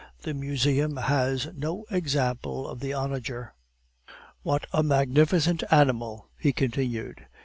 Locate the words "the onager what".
2.79-4.65